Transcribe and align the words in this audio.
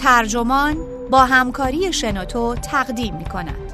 ترجمان 0.00 0.76
با 1.10 1.24
همکاری 1.24 1.92
شنوتو 1.92 2.54
تقدیم 2.54 3.16
می 3.16 3.24
کند. 3.24 3.72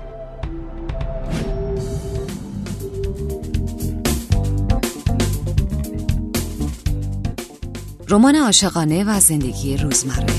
رمان 8.08 8.37
عاشقانه 8.37 9.04
و 9.04 9.21
زندگی 9.21 9.76
روزمره. 9.76 10.35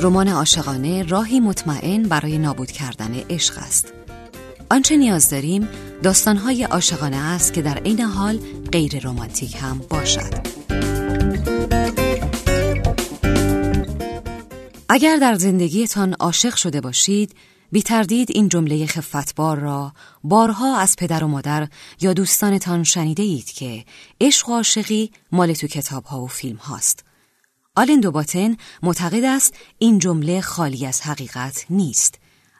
رمان 0.00 0.28
عاشقانه 0.28 1.02
راهی 1.02 1.40
مطمئن 1.40 2.02
برای 2.02 2.38
نابود 2.38 2.70
کردن 2.70 3.14
عشق 3.30 3.58
است. 3.58 3.92
آنچه 4.70 4.96
نیاز 4.96 5.30
داریم 5.30 5.68
داستانهای 6.02 6.64
عاشقانه 6.64 7.16
است 7.16 7.52
که 7.52 7.62
در 7.62 7.78
عین 7.78 8.00
حال 8.00 8.38
غیر 8.72 9.00
رمانتیک 9.06 9.56
هم 9.60 9.80
باشد. 9.90 10.57
اگر 14.98 15.16
در 15.16 15.34
زندگیتان 15.34 16.12
عاشق 16.12 16.54
شده 16.54 16.80
باشید 16.80 17.34
بی 17.72 17.82
تردید 17.82 18.30
این 18.30 18.48
جمله 18.48 18.86
خفتبار 18.86 19.58
را 19.58 19.92
بارها 20.24 20.78
از 20.78 20.96
پدر 20.96 21.24
و 21.24 21.28
مادر 21.28 21.68
یا 22.00 22.12
دوستانتان 22.12 22.84
شنیده 22.84 23.22
اید 23.22 23.44
که 23.44 23.84
عشق 24.20 24.48
و 24.48 24.52
عاشقی 24.52 25.10
مال 25.32 25.52
تو 25.52 25.66
کتاب 25.66 26.04
ها 26.04 26.20
و 26.20 26.26
فیلم 26.26 26.56
هاست. 26.56 27.04
آلن 27.76 28.00
دوباتن 28.00 28.56
معتقد 28.82 29.24
است 29.24 29.54
این 29.78 29.98
جمله 29.98 30.40
خالی 30.40 30.86
از 30.86 31.00
حقیقت 31.00 31.66
نیست. 31.70 32.18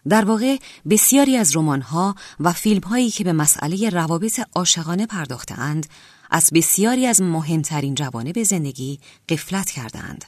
در 0.08 0.24
واقع 0.24 0.56
بسیاری 0.90 1.36
از 1.36 1.56
ها 1.56 2.14
و 2.40 2.52
فیلم 2.52 2.80
هایی 2.80 3.10
که 3.10 3.24
به 3.24 3.32
مسئله 3.32 3.90
روابط 3.90 4.40
عاشقانه 4.54 5.06
پرداختهاند 5.06 5.86
از 6.30 6.50
بسیاری 6.54 7.06
از 7.06 7.22
مهمترین 7.22 7.94
جوانب 7.94 8.42
زندگی 8.42 8.98
قفلت 9.28 9.70
کردند. 9.70 10.24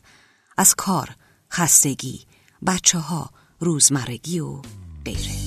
از 0.59 0.75
کار، 0.75 1.17
خستگی، 1.53 2.21
بچه 2.67 2.99
ها، 2.99 3.31
روزمرگی 3.61 4.41
و 4.41 4.63
غیره 5.05 5.41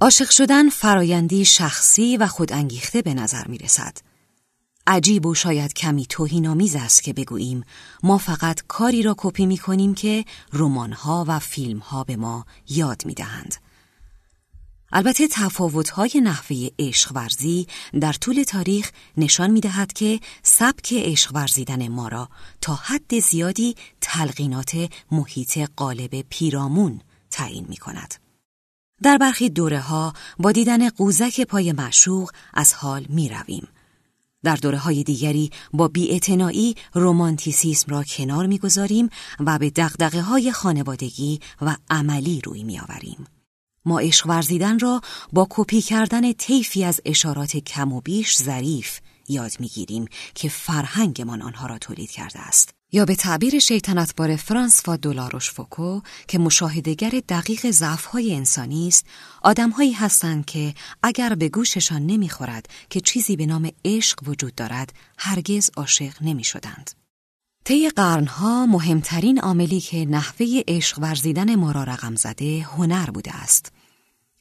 عاشق 0.00 0.30
شدن 0.30 0.68
فرایندی 0.68 1.44
شخصی 1.44 2.16
و 2.16 2.26
خودانگیخته 2.26 3.02
به 3.02 3.14
نظر 3.14 3.46
می 3.46 3.58
رسد. 3.58 3.96
عجیب 4.86 5.26
و 5.26 5.34
شاید 5.34 5.72
کمی 5.72 6.06
توهینآمیز 6.06 6.76
است 6.76 7.02
که 7.02 7.12
بگوییم 7.12 7.64
ما 8.02 8.18
فقط 8.18 8.62
کاری 8.68 9.02
را 9.02 9.14
کپی 9.18 9.46
می 9.46 9.58
کنیم 9.58 9.94
که 9.94 10.24
رمان‌ها 10.52 11.24
و 11.28 11.38
فیلم‌ها 11.38 12.04
به 12.04 12.16
ما 12.16 12.46
یاد 12.68 13.06
می 13.06 13.14
دهند. 13.14 13.54
البته 14.92 15.28
تفاوت‌های 15.28 16.20
نحوه 16.22 16.68
عشق 16.78 17.12
ورزی 17.14 17.66
در 18.00 18.12
طول 18.12 18.42
تاریخ 18.42 18.90
نشان 19.16 19.50
می‌دهد 19.50 19.92
که 19.92 20.20
سبک 20.42 20.94
عشق 20.96 21.34
ورزیدن 21.34 21.88
ما 21.88 22.08
را 22.08 22.28
تا 22.60 22.74
حد 22.74 23.18
زیادی 23.18 23.74
تلقینات 24.00 24.90
محیط 25.12 25.58
قالب 25.76 26.24
پیرامون 26.28 27.00
تعیین 27.30 27.66
می‌کند. 27.68 28.14
در 29.02 29.18
برخی 29.18 29.50
دوره 29.50 29.80
ها 29.80 30.12
با 30.38 30.52
دیدن 30.52 30.88
قوزک 30.88 31.40
پای 31.40 31.72
معشوق 31.72 32.30
از 32.54 32.74
حال 32.74 33.06
می 33.08 33.28
رویم. 33.28 33.68
در 34.44 34.56
دوره 34.56 34.78
های 34.78 35.02
دیگری 35.02 35.50
با 35.72 35.88
بیاعتنایی 35.88 36.76
رومانتیسیسم 36.94 37.92
را 37.92 38.04
کنار 38.04 38.46
می‌گذاریم 38.46 39.08
و 39.40 39.58
به 39.58 39.70
دقدقه 39.70 40.20
های 40.20 40.52
خانوادگی 40.52 41.40
و 41.62 41.76
عملی 41.90 42.40
روی 42.40 42.64
می 42.64 42.80
آوریم. 42.80 43.26
ما 43.84 43.98
عشق 44.00 44.26
ورزیدن 44.26 44.78
را 44.78 45.00
با 45.32 45.46
کپی 45.50 45.82
کردن 45.82 46.32
طیفی 46.32 46.84
از 46.84 47.00
اشارات 47.04 47.56
کم 47.56 47.92
و 47.92 48.00
بیش 48.00 48.36
ظریف 48.36 49.00
یاد 49.28 49.52
می‌گیریم 49.60 50.04
که 50.34 50.48
فرهنگمان 50.48 51.42
آنها 51.42 51.66
را 51.66 51.78
تولید 51.78 52.10
کرده 52.10 52.40
است. 52.40 52.74
یا 52.92 53.04
به 53.04 53.14
تعبیر 53.14 53.58
شیطنتبار 53.58 54.36
فرانس 54.36 54.88
و 54.88 54.96
دلاروش 54.96 55.50
فوکو 55.50 56.00
که 56.28 56.38
مشاهدگر 56.38 57.22
دقیق 57.28 57.70
ضعف‌های 57.70 58.34
انسانی 58.34 58.88
است 58.88 59.06
آدمهایی 59.42 59.92
هستند 59.92 60.44
که 60.44 60.74
اگر 61.02 61.34
به 61.34 61.48
گوششان 61.48 62.06
نمی‌خورد 62.06 62.66
که 62.90 63.00
چیزی 63.00 63.36
به 63.36 63.46
نام 63.46 63.70
عشق 63.84 64.18
وجود 64.26 64.54
دارد 64.54 64.92
هرگز 65.18 65.70
عاشق 65.76 66.12
نمی‌شدند. 66.20 67.01
طی 67.64 67.90
قرنها 67.90 68.66
مهمترین 68.66 69.40
عاملی 69.40 69.80
که 69.80 70.06
نحوه 70.06 70.46
عشق 70.68 70.98
ورزیدن 70.98 71.54
ما 71.54 71.72
را 71.72 71.84
رقم 71.84 72.16
زده 72.16 72.62
هنر 72.62 73.10
بوده 73.10 73.36
است. 73.36 73.72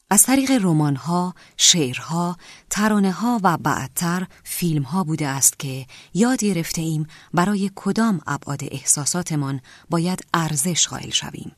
از 0.09 0.23
طریق 0.23 0.51
رمانها، 0.51 1.35
شعرها، 1.57 2.37
ترانه 2.69 3.25
و 3.43 3.57
بعدتر 3.57 4.27
فیلمها 4.43 5.03
بوده 5.03 5.27
است 5.27 5.59
که 5.59 5.85
یاد 6.13 6.39
گرفته 6.39 6.81
ایم 6.81 7.07
برای 7.33 7.71
کدام 7.75 8.21
ابعاد 8.27 8.59
احساساتمان 8.71 9.61
باید 9.89 10.25
ارزش 10.33 10.87
قائل 10.87 11.09
شویم 11.09 11.51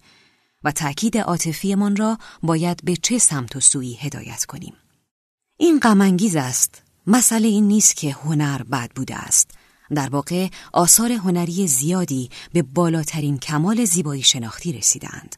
و 0.63 0.71
تأکید 0.71 1.17
عاطفیمان 1.17 1.95
را 1.95 2.17
باید 2.43 2.79
به 2.83 2.95
چه 2.95 3.17
سمت 3.17 3.55
و 3.55 3.59
سوی 3.59 3.93
هدایت 3.93 4.45
کنیم. 4.45 4.73
این 5.57 5.79
غمانگیز 5.79 6.35
است. 6.35 6.81
مسئله 7.07 7.47
این 7.47 7.67
نیست 7.67 7.95
که 7.95 8.11
هنر 8.11 8.63
بد 8.63 8.91
بوده 8.95 9.15
است 9.15 9.51
در 9.93 10.09
واقع 10.09 10.47
آثار 10.73 11.11
هنری 11.11 11.67
زیادی 11.67 12.29
به 12.53 12.61
بالاترین 12.61 13.37
کمال 13.37 13.85
زیبایی 13.85 14.23
شناختی 14.23 14.73
رسیدند. 14.73 15.35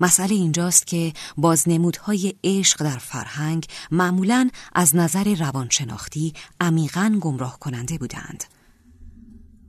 مسئله 0.00 0.34
اینجاست 0.34 0.86
که 0.86 1.12
بازنمودهای 1.36 2.34
عشق 2.44 2.82
در 2.82 2.98
فرهنگ 2.98 3.66
معمولا 3.90 4.50
از 4.74 4.96
نظر 4.96 5.34
روانشناختی 5.34 6.34
عمیقا 6.60 7.18
گمراه 7.20 7.58
کننده 7.58 7.98
بودند. 7.98 8.44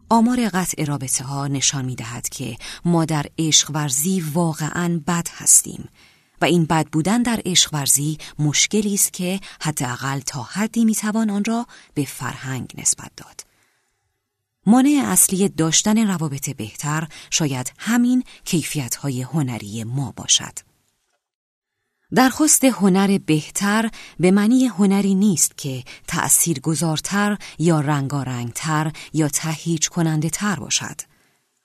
آمار 0.09 0.49
قطع 0.49 0.83
رابطه 0.83 1.23
ها 1.23 1.47
نشان 1.47 1.85
می 1.85 1.95
دهد 1.95 2.29
که 2.29 2.57
ما 2.85 3.05
در 3.05 3.25
عشق 3.39 3.72
ورزی 3.73 4.19
واقعا 4.33 5.01
بد 5.07 5.28
هستیم 5.31 5.89
و 6.41 6.45
این 6.45 6.66
بد 6.66 6.88
بودن 6.88 7.22
در 7.22 7.41
عشق 7.45 7.73
ورزی 7.73 8.17
مشکلی 8.39 8.93
است 8.93 9.13
که 9.13 9.39
حداقل 9.61 10.19
تا 10.19 10.43
حدی 10.43 10.85
می 10.85 10.95
توان 10.95 11.29
آن 11.29 11.43
را 11.43 11.67
به 11.93 12.05
فرهنگ 12.05 12.73
نسبت 12.78 13.11
داد. 13.17 13.50
مانع 14.66 15.03
اصلی 15.05 15.49
داشتن 15.49 16.07
روابط 16.07 16.49
بهتر 16.49 17.07
شاید 17.29 17.73
همین 17.77 18.23
کیفیت‌های 18.45 19.22
هنری 19.22 19.83
ما 19.83 20.13
باشد. 20.16 20.59
درخواست 22.16 22.63
هنر 22.63 23.17
بهتر 23.17 23.89
به 24.19 24.31
معنی 24.31 24.66
هنری 24.66 25.16
نیست 25.16 25.57
که 25.57 25.83
تأثیر 26.07 26.59
گذارتر 26.59 27.38
یا 27.59 27.79
رنگارنگتر 27.79 28.91
یا 29.13 29.27
تهیج 29.27 29.89
کننده 29.89 30.29
تر 30.29 30.55
باشد. 30.55 31.01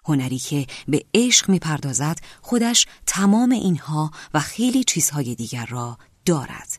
هنری 0.05 0.39
که 0.39 0.67
به 0.89 1.05
عشق 1.15 1.49
می‌پردازد 1.49 2.19
خودش 2.43 2.87
تمام 3.07 3.51
اینها 3.51 4.11
و 4.35 4.41
خیلی 4.41 4.85
چیزهای 4.85 5.35
دیگر 5.35 5.67
را 5.67 5.99
دارد. 6.25 6.76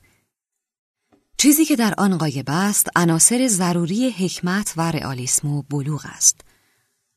چیزی 1.40 1.66
که 1.66 1.76
در 1.76 1.94
آن 1.98 2.18
قایب 2.18 2.46
است 2.48 2.88
عناصر 2.96 3.48
ضروری 3.48 4.10
حکمت 4.10 4.74
و 4.78 4.92
رئالیسم 4.92 5.48
و 5.48 5.62
بلوغ 5.62 6.06
است. 6.06 6.42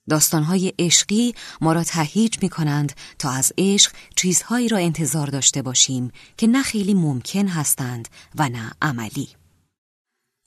داستانهای 0.09 0.73
عشقی 0.79 1.35
ما 1.61 1.73
را 1.73 1.85
تهیج 1.85 2.39
می 2.43 2.49
کنند 2.49 2.93
تا 3.19 3.31
از 3.31 3.53
عشق 3.59 3.93
چیزهایی 4.17 4.69
را 4.69 4.79
انتظار 4.79 5.27
داشته 5.27 5.63
باشیم 5.63 6.11
که 6.37 6.47
نه 6.47 6.63
خیلی 6.63 6.95
ممکن 6.95 7.49
هستند 7.49 8.09
و 8.35 8.49
نه 8.49 8.73
عملی. 8.83 9.29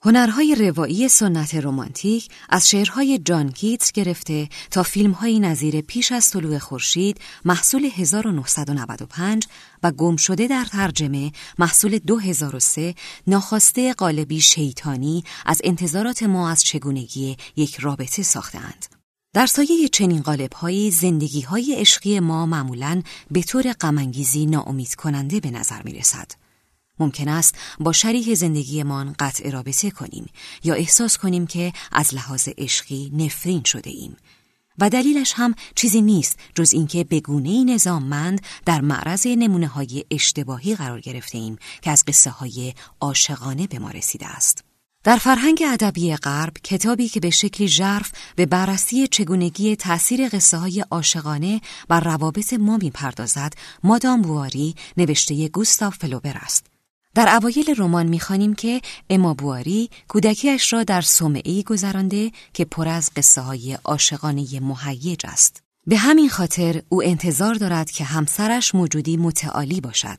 هنرهای 0.06 0.54
روایی 0.54 1.08
سنت 1.08 1.54
رمانتیک 1.54 2.28
از 2.48 2.68
شعرهای 2.68 3.18
جان 3.18 3.52
کیتس 3.52 3.92
گرفته 3.92 4.48
تا 4.70 4.82
فیلمهای 4.82 5.40
نظیر 5.40 5.80
پیش 5.80 6.12
از 6.12 6.30
طلوع 6.30 6.58
خورشید 6.58 7.20
محصول 7.44 7.84
1995 7.84 9.46
و 9.82 9.90
گم 9.92 10.16
شده 10.16 10.46
در 10.46 10.64
ترجمه 10.64 11.32
محصول 11.58 11.98
2003 11.98 12.94
ناخواسته 13.26 13.92
قالبی 13.92 14.40
شیطانی 14.40 15.24
از 15.46 15.60
انتظارات 15.64 16.22
ما 16.22 16.50
از 16.50 16.64
چگونگی 16.64 17.36
یک 17.56 17.76
رابطه 17.76 18.22
ساختند. 18.22 18.86
در 19.34 19.46
سایه 19.46 19.88
چنین 19.88 20.22
قالبهایی 20.22 20.90
زندگی 20.90 21.40
های 21.40 21.74
عشقی 21.78 22.20
ما 22.20 22.46
معمولاً 22.46 23.02
به 23.30 23.42
طور 23.42 23.72
غمانگیزی 23.72 24.46
ناامید 24.46 24.94
کننده 24.94 25.40
به 25.40 25.50
نظر 25.50 25.82
می 25.82 25.92
رسد. 25.92 26.43
ممکن 26.98 27.28
است 27.28 27.54
با 27.80 27.92
شریک 27.92 28.34
زندگیمان 28.34 29.14
قطع 29.18 29.50
رابطه 29.50 29.90
کنیم 29.90 30.26
یا 30.64 30.74
احساس 30.74 31.18
کنیم 31.18 31.46
که 31.46 31.72
از 31.92 32.14
لحاظ 32.14 32.48
عشقی 32.58 33.10
نفرین 33.14 33.62
شده 33.64 33.90
ایم 33.90 34.16
و 34.78 34.90
دلیلش 34.90 35.32
هم 35.36 35.54
چیزی 35.74 36.02
نیست 36.02 36.38
جز 36.54 36.74
اینکه 36.74 37.04
به 37.04 37.20
گونه 37.20 37.64
نظاممند 37.64 38.40
در 38.66 38.80
معرض 38.80 39.26
نمونه 39.26 39.66
های 39.66 40.04
اشتباهی 40.10 40.74
قرار 40.74 41.00
گرفته 41.00 41.38
ایم 41.38 41.56
که 41.82 41.90
از 41.90 42.04
قصه 42.04 42.30
های 42.30 42.74
عاشقانه 43.00 43.66
به 43.66 43.78
ما 43.78 43.90
رسیده 43.90 44.26
است. 44.26 44.64
در 45.04 45.16
فرهنگ 45.16 45.62
ادبی 45.66 46.16
غرب 46.16 46.52
کتابی 46.64 47.08
که 47.08 47.20
به 47.20 47.30
شکلی 47.30 47.68
ژرف 47.68 48.12
به 48.36 48.46
بررسی 48.46 49.06
چگونگی 49.06 49.76
تأثیر 49.76 50.28
قصه 50.28 50.56
های 50.56 50.84
عاشقانه 50.90 51.60
بر 51.88 52.00
روابط 52.00 52.52
ما 52.52 52.76
می‌پردازد 52.76 53.52
مادام 53.82 54.22
بواری 54.22 54.74
نوشته 54.96 55.48
گوستاو 55.48 55.90
فلوبر 55.90 56.36
است 56.36 56.73
در 57.14 57.36
اوایل 57.36 57.74
رمان 57.78 58.06
می‌خوانیم 58.06 58.54
که 58.54 58.80
اما 59.10 59.34
بواری 59.34 59.90
کودکیش 60.08 60.72
را 60.72 60.84
در 60.84 61.00
صومعه‌ای 61.00 61.62
گذرانده 61.62 62.32
که 62.52 62.64
پر 62.64 62.88
از 62.88 63.10
قصه 63.16 63.40
های 63.40 63.78
عاشقانه 63.84 64.60
مهیج 64.60 65.20
است. 65.24 65.62
به 65.86 65.96
همین 65.96 66.28
خاطر 66.28 66.82
او 66.88 67.02
انتظار 67.02 67.54
دارد 67.54 67.90
که 67.90 68.04
همسرش 68.04 68.74
موجودی 68.74 69.16
متعالی 69.16 69.80
باشد 69.80 70.18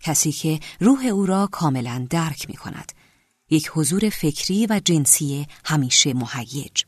کسی 0.00 0.32
که 0.32 0.60
روح 0.80 1.06
او 1.06 1.26
را 1.26 1.48
کاملا 1.52 2.06
درک 2.10 2.48
می 2.48 2.56
کند 2.56 2.92
یک 3.50 3.70
حضور 3.74 4.08
فکری 4.08 4.66
و 4.66 4.80
جنسی 4.84 5.46
همیشه 5.64 6.14
مهیج 6.14 6.82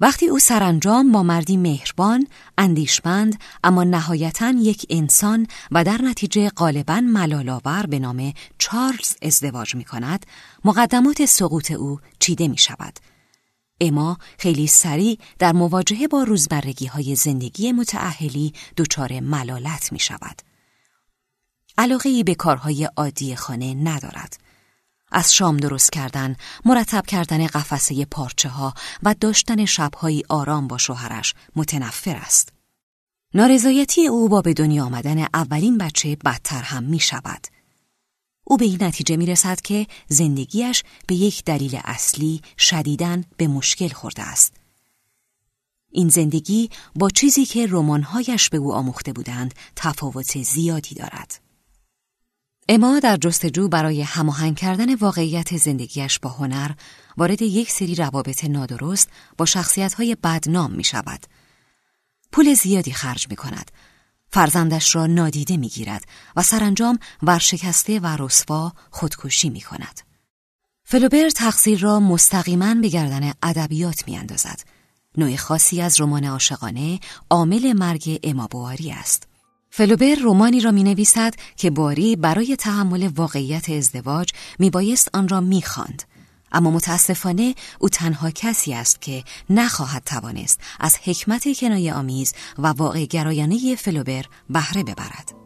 وقتی 0.00 0.28
او 0.28 0.38
سرانجام 0.38 1.12
با 1.12 1.22
مردی 1.22 1.56
مهربان، 1.56 2.26
اندیشمند 2.58 3.40
اما 3.64 3.84
نهایتا 3.84 4.50
یک 4.50 4.86
انسان 4.90 5.46
و 5.70 5.84
در 5.84 6.02
نتیجه 6.02 6.48
غالبا 6.48 7.00
ملالاور 7.00 7.86
به 7.86 7.98
نام 7.98 8.32
چارلز 8.58 9.16
ازدواج 9.22 9.74
می 9.74 9.84
کند، 9.84 10.26
مقدمات 10.64 11.24
سقوط 11.24 11.70
او 11.70 12.00
چیده 12.18 12.48
می 12.48 12.58
شود. 12.58 12.98
اما 13.80 14.18
خیلی 14.38 14.66
سریع 14.66 15.18
در 15.38 15.52
مواجهه 15.52 16.08
با 16.08 16.22
روزبرگی 16.22 16.86
های 16.86 17.14
زندگی 17.14 17.72
متعهلی 17.72 18.52
دچار 18.76 19.20
ملالت 19.20 19.92
می 19.92 19.98
شود. 19.98 20.42
علاقه 21.78 22.24
به 22.24 22.34
کارهای 22.34 22.84
عادی 22.84 23.36
خانه 23.36 23.74
ندارد. 23.74 24.45
از 25.12 25.34
شام 25.34 25.56
درست 25.56 25.92
کردن، 25.92 26.36
مرتب 26.64 27.06
کردن 27.06 27.46
قفسه 27.46 28.04
پارچه 28.04 28.48
ها 28.48 28.74
و 29.02 29.14
داشتن 29.20 29.64
شبهایی 29.64 30.22
آرام 30.28 30.68
با 30.68 30.78
شوهرش 30.78 31.34
متنفر 31.56 32.16
است. 32.16 32.52
نارضایتی 33.34 34.06
او 34.06 34.28
با 34.28 34.42
به 34.42 34.54
دنیا 34.54 34.84
آمدن 34.84 35.26
اولین 35.34 35.78
بچه 35.78 36.16
بدتر 36.24 36.62
هم 36.62 36.82
می 36.82 36.98
شود. 36.98 37.46
او 38.44 38.56
به 38.56 38.64
این 38.64 38.82
نتیجه 38.82 39.16
می 39.16 39.26
رسد 39.26 39.60
که 39.60 39.86
زندگیش 40.08 40.82
به 41.06 41.14
یک 41.14 41.44
دلیل 41.44 41.80
اصلی 41.84 42.42
شدیدن 42.58 43.24
به 43.36 43.48
مشکل 43.48 43.88
خورده 43.88 44.22
است. 44.22 44.52
این 45.90 46.08
زندگی 46.08 46.70
با 46.94 47.10
چیزی 47.10 47.46
که 47.46 47.66
رمانهایش 47.70 48.48
به 48.48 48.56
او 48.56 48.74
آموخته 48.74 49.12
بودند 49.12 49.54
تفاوت 49.76 50.42
زیادی 50.42 50.94
دارد. 50.94 51.45
اما 52.68 53.00
در 53.00 53.16
جستجو 53.16 53.68
برای 53.68 54.02
هماهنگ 54.02 54.56
کردن 54.56 54.94
واقعیت 54.94 55.56
زندگیش 55.56 56.18
با 56.18 56.30
هنر 56.30 56.70
وارد 57.16 57.42
یک 57.42 57.70
سری 57.70 57.94
روابط 57.94 58.44
نادرست 58.44 59.08
با 59.38 59.44
شخصیت‌های 59.44 60.14
بدنام 60.14 60.72
می 60.72 60.84
شود. 60.84 61.26
پول 62.32 62.54
زیادی 62.54 62.92
خرج 62.92 63.26
می 63.30 63.36
کند. 63.36 63.70
فرزندش 64.28 64.94
را 64.94 65.06
نادیده 65.06 65.56
می 65.56 65.68
گیرد 65.68 66.04
و 66.36 66.42
سرانجام 66.42 66.98
ورشکسته 67.22 68.00
و 68.00 68.16
رسوا 68.18 68.72
خودکشی 68.90 69.50
می 69.50 69.60
کند. 69.60 70.00
فلوبر 70.84 71.30
تقصیر 71.30 71.78
را 71.78 72.00
مستقیما 72.00 72.74
به 72.74 72.88
گردن 72.88 73.32
ادبیات 73.42 74.08
می 74.08 74.16
اندازد. 74.16 74.60
نوع 75.18 75.36
خاصی 75.36 75.80
از 75.80 76.00
رمان 76.00 76.24
عاشقانه 76.24 77.00
عامل 77.30 77.72
مرگ 77.72 78.20
اما 78.24 78.46
بواری 78.46 78.92
است. 78.92 79.28
فلوبر 79.76 80.14
رومانی 80.14 80.60
را 80.60 80.70
می 80.70 80.82
نویسد 80.82 81.34
که 81.56 81.70
باری 81.70 82.16
برای 82.16 82.56
تحمل 82.56 83.10
واقعیت 83.16 83.70
ازدواج 83.70 84.32
می 84.58 84.70
بایست 84.70 85.10
آن 85.12 85.28
را 85.28 85.40
می 85.40 85.62
خاند. 85.62 86.02
اما 86.52 86.70
متاسفانه 86.70 87.54
او 87.78 87.88
تنها 87.88 88.30
کسی 88.30 88.74
است 88.74 89.00
که 89.00 89.24
نخواهد 89.50 90.02
توانست 90.04 90.60
از 90.80 90.96
حکمت 91.04 91.58
کنایه 91.58 91.94
آمیز 91.94 92.34
و 92.58 92.66
واقع 92.66 93.04
گرایانه 93.04 93.74
فلوبر 93.74 94.24
بهره 94.50 94.82
ببرد. 94.82 95.45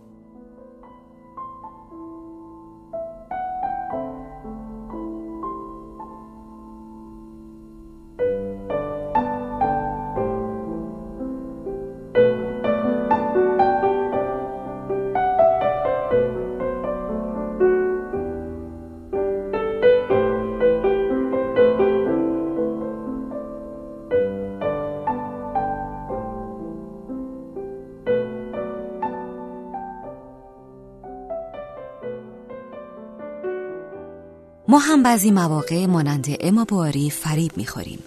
ما 34.71 34.79
هم 34.79 35.03
بعضی 35.03 35.31
مواقع 35.31 35.87
مانند 35.87 36.27
اما 36.41 36.65
بواری 36.65 37.11
فریب 37.11 37.57
می‌خوریم 37.57 37.99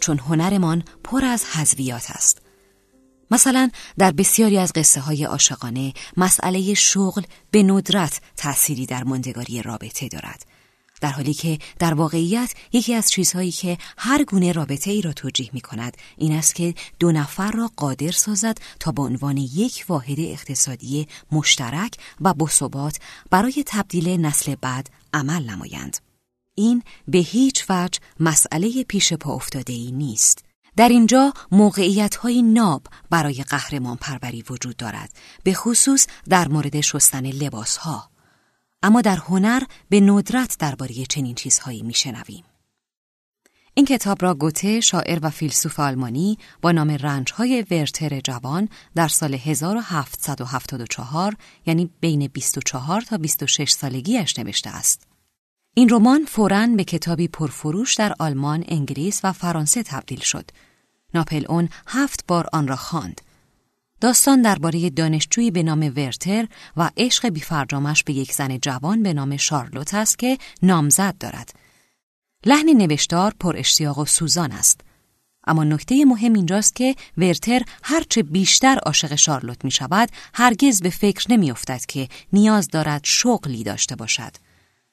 چون 0.00 0.18
هنرمان 0.18 0.82
پر 1.04 1.24
از 1.24 1.44
حذویات 1.44 2.10
است 2.10 2.42
مثلا 3.30 3.70
در 3.98 4.10
بسیاری 4.10 4.58
از 4.58 4.72
قصه 4.72 5.00
های 5.00 5.24
عاشقانه 5.24 5.92
مسئله 6.16 6.74
شغل 6.74 7.22
به 7.50 7.62
ندرت 7.62 8.20
تأثیری 8.36 8.86
در 8.86 9.04
ماندگاری 9.04 9.62
رابطه 9.62 10.08
دارد 10.08 10.46
در 11.00 11.10
حالی 11.10 11.34
که 11.34 11.58
در 11.78 11.94
واقعیت 11.94 12.54
یکی 12.72 12.94
از 12.94 13.10
چیزهایی 13.10 13.50
که 13.50 13.78
هر 13.98 14.24
گونه 14.24 14.52
رابطه 14.52 14.90
ای 14.90 15.02
را 15.02 15.12
توجیه 15.12 15.50
می 15.52 15.60
کند 15.60 15.96
این 16.16 16.32
است 16.32 16.54
که 16.54 16.74
دو 16.98 17.12
نفر 17.12 17.50
را 17.50 17.70
قادر 17.76 18.10
سازد 18.10 18.58
تا 18.80 18.92
به 18.92 19.02
عنوان 19.02 19.36
یک 19.36 19.84
واحد 19.88 20.20
اقتصادی 20.20 21.08
مشترک 21.32 21.94
و 22.20 22.34
بثبات 22.34 22.98
برای 23.30 23.64
تبدیل 23.66 24.08
نسل 24.08 24.54
بعد 24.54 24.90
عمل 25.14 25.50
نمایند. 25.50 26.09
این 26.60 26.82
به 27.08 27.18
هیچ 27.18 27.64
وجه 27.68 28.00
مسئله 28.20 28.84
پیش 28.84 29.12
پا 29.12 29.34
افتاده 29.34 29.72
ای 29.72 29.92
نیست. 29.92 30.44
در 30.76 30.88
اینجا 30.88 31.32
موقعیت 31.52 32.16
های 32.16 32.42
ناب 32.42 32.86
برای 33.10 33.42
قهرمان 33.42 33.96
پروری 33.96 34.44
وجود 34.50 34.76
دارد 34.76 35.10
به 35.44 35.54
خصوص 35.54 36.06
در 36.28 36.48
مورد 36.48 36.80
شستن 36.80 37.26
لباس 37.26 37.76
ها. 37.76 38.10
اما 38.82 39.00
در 39.00 39.16
هنر 39.16 39.62
به 39.88 40.00
ندرت 40.00 40.56
درباره 40.58 40.94
چنین 41.08 41.34
چیزهایی 41.34 41.82
میشنویم. 41.82 42.44
این 43.74 43.86
کتاب 43.86 44.22
را 44.22 44.34
گوته 44.34 44.80
شاعر 44.80 45.18
و 45.22 45.30
فیلسوف 45.30 45.80
آلمانی 45.80 46.38
با 46.62 46.72
نام 46.72 46.90
رنجهای 46.90 47.66
ورتر 47.70 48.20
جوان 48.20 48.68
در 48.94 49.08
سال 49.08 49.34
1774 49.34 51.36
یعنی 51.66 51.90
بین 52.00 52.26
24 52.26 53.00
تا 53.00 53.18
26 53.18 53.70
سالگیش 53.70 54.38
نوشته 54.38 54.70
است. 54.70 55.09
این 55.74 55.88
رمان 55.88 56.24
فوراً 56.24 56.66
به 56.66 56.84
کتابی 56.84 57.28
پرفروش 57.28 57.94
در 57.94 58.14
آلمان، 58.18 58.64
انگلیس 58.68 59.20
و 59.24 59.32
فرانسه 59.32 59.82
تبدیل 59.82 60.20
شد. 60.20 60.50
ناپل 61.14 61.44
اون 61.48 61.68
هفت 61.86 62.24
بار 62.28 62.48
آن 62.52 62.68
را 62.68 62.76
خواند. 62.76 63.20
داستان 64.00 64.42
درباره 64.42 64.90
دانشجویی 64.90 65.50
به 65.50 65.62
نام 65.62 65.92
ورتر 65.96 66.48
و 66.76 66.90
عشق 66.96 67.28
بیفرجامش 67.28 68.04
به 68.04 68.12
یک 68.12 68.32
زن 68.32 68.58
جوان 68.58 69.02
به 69.02 69.12
نام 69.12 69.36
شارلوت 69.36 69.94
است 69.94 70.18
که 70.18 70.38
نامزد 70.62 71.18
دارد. 71.20 71.54
لحن 72.46 72.68
نوشتار 72.68 73.34
پر 73.40 73.56
اشتیاق 73.56 73.98
و 73.98 74.04
سوزان 74.04 74.52
است. 74.52 74.80
اما 75.46 75.64
نکته 75.64 76.04
مهم 76.04 76.32
اینجاست 76.32 76.76
که 76.76 76.96
ورتر 77.16 77.62
هرچه 77.82 78.22
بیشتر 78.22 78.78
عاشق 78.86 79.14
شارلوت 79.14 79.64
می 79.64 79.70
شود 79.70 80.08
هرگز 80.34 80.82
به 80.82 80.90
فکر 80.90 81.32
نمی 81.32 81.50
افتد 81.50 81.86
که 81.86 82.08
نیاز 82.32 82.68
دارد 82.68 83.00
شغلی 83.04 83.64
داشته 83.64 83.96
باشد. 83.96 84.49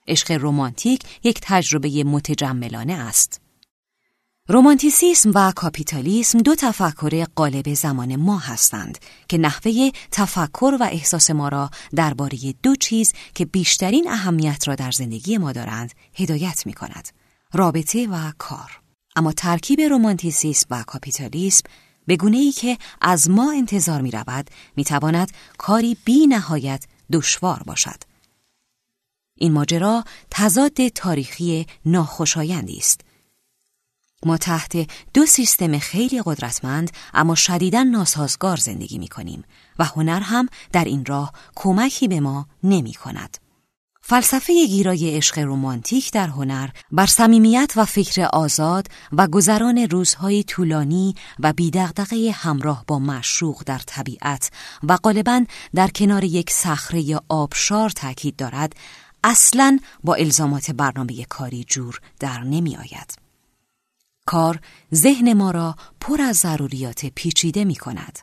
عشق 0.08 0.32
رومانتیک 0.32 1.04
یک 1.24 1.40
تجربه 1.42 2.04
متجملانه 2.04 2.94
است. 2.94 3.42
رومانتیسیسم 4.50 5.32
و 5.36 5.52
کاپیتالیسم 5.52 6.40
دو 6.40 6.56
تفکر 6.56 7.26
قالب 7.36 7.74
زمان 7.74 8.16
ما 8.16 8.38
هستند 8.38 8.98
که 9.28 9.38
نحوه 9.38 9.90
تفکر 10.12 10.78
و 10.80 10.84
احساس 10.84 11.32
ما 11.32 11.48
را 11.48 11.70
درباره 11.96 12.38
دو 12.64 12.76
چیز 12.76 13.14
که 13.36 13.46
بیشترین 13.46 14.10
اهمیت 14.10 14.68
را 14.68 14.76
در 14.76 14.92
زندگی 14.92 15.38
ما 15.38 15.52
دارند 15.52 15.92
هدایت 16.14 16.66
می 16.66 16.74
کند. 16.74 17.10
رابطه 17.54 18.08
و 18.08 18.32
کار. 18.38 18.80
اما 19.16 19.32
ترکیب 19.32 19.82
رومانتیسیسم 19.82 20.68
و 20.70 20.84
کاپیتالیسم 20.84 21.64
به 22.08 22.16
گونه 22.16 22.38
ای 22.38 22.52
که 22.52 22.78
از 23.02 23.30
ما 23.30 23.52
انتظار 23.52 24.02
می 24.02 24.12
رود 24.12 24.50
می 24.76 24.84
تواند 24.84 25.32
کاری 25.58 25.98
بی 26.06 26.28
نهایت 26.28 26.86
دشوار 27.12 27.64
باشد. 27.66 28.07
این 29.38 29.53
ماجرا 29.53 30.03
تضاد 30.32 30.88
تاریخی 30.88 31.65
ناخوشایندی 31.86 32.77
است. 32.77 33.01
ما 34.25 34.38
تحت 34.38 34.91
دو 35.13 35.25
سیستم 35.25 35.79
خیلی 35.79 36.22
قدرتمند 36.25 36.91
اما 37.13 37.36
شدیدا 37.36 37.84
ناسازگار 37.84 38.58
زندگی 38.58 38.98
می 38.98 39.08
کنیم 39.08 39.44
و 39.79 39.86
هنر 39.86 40.20
هم 40.20 40.48
در 40.72 40.84
این 40.84 41.06
راه 41.06 41.34
کمکی 41.56 42.08
به 42.08 42.20
ما 42.20 42.48
نمی 42.63 42.94
کند. 42.94 43.38
فلسفه 44.10 44.67
گیرای 44.67 45.17
عشق 45.17 45.39
رومانتیک 45.39 46.12
در 46.12 46.27
هنر 46.27 46.70
بر 46.91 47.06
صمیمیت 47.06 47.74
و 47.75 47.86
فکر 47.86 48.22
آزاد 48.34 48.88
و 49.12 49.27
گذران 49.27 49.77
روزهای 49.77 50.44
طولانی 50.44 51.15
و 51.39 51.53
بیدغدغه 51.53 52.32
همراه 52.32 52.84
با 52.88 53.00
مشروق 53.00 53.63
در 53.65 53.82
طبیعت 53.86 54.50
و 54.84 54.98
غالبا 54.98 55.46
در 55.75 55.88
کنار 55.88 56.24
یک 56.24 56.50
صخره 56.50 57.20
آبشار 57.29 57.89
تاکید 57.89 58.36
دارد 58.36 58.74
اصلا 59.24 59.80
با 60.04 60.16
الزامات 60.16 60.72
برنامه 60.72 61.26
کاری 61.26 61.64
جور 61.64 62.00
در 62.20 62.40
نمی 62.40 62.78
آید. 62.78 63.16
کار 64.26 64.60
ذهن 64.94 65.34
ما 65.34 65.52
را 65.52 65.76
پر 66.00 66.22
از 66.22 66.38
ضروریات 66.38 67.06
پیچیده 67.06 67.66
می 67.66 67.76
کند. 67.76 68.20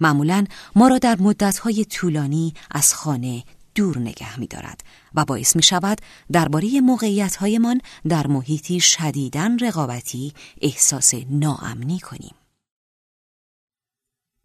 معمولا 0.00 0.44
ما 0.76 0.88
را 0.88 0.98
در 0.98 1.16
مدتهای 1.20 1.84
طولانی 1.84 2.54
از 2.70 2.94
خانه 2.94 3.44
دور 3.74 3.98
نگه 3.98 4.40
می 4.40 4.46
دارد 4.46 4.80
و 5.14 5.24
باعث 5.24 5.56
می 5.56 5.62
شود 5.62 5.98
درباره 6.32 6.80
موقعیت 6.80 7.36
هایمان 7.36 7.80
در 8.08 8.26
محیطی 8.26 8.80
شدیدن 8.80 9.58
رقابتی 9.58 10.32
احساس 10.60 11.14
ناامنی 11.30 11.98
کنیم. 11.98 12.34